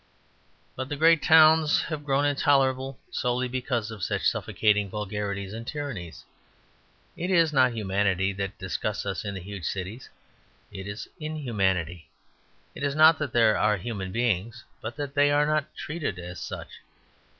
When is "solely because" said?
3.11-3.91